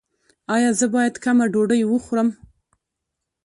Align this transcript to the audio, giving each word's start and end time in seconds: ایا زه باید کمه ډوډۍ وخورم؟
ایا 0.55 0.69
زه 0.79 0.85
باید 0.93 1.15
کمه 1.23 1.45
ډوډۍ 1.53 1.81
وخورم؟ 1.87 2.29